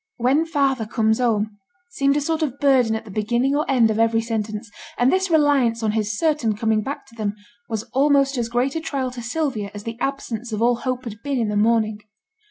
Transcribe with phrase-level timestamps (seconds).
[0.17, 1.59] 'When father comes home,'
[1.91, 5.29] seemed a sort of burden at the beginning or end of every sentence, and this
[5.29, 7.35] reliance on his certain coming back to them
[7.69, 11.21] was almost as great a trial to Sylvia as the absence of all hope had
[11.23, 11.99] been in the morning.